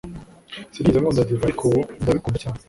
[0.73, 2.57] Sinigeze nkunda divayi ariko ubu ndabikunda cyane